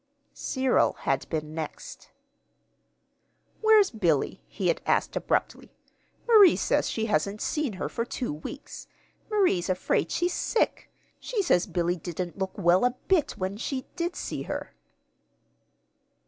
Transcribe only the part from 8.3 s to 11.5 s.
weeks. Marie's afraid she's sick. She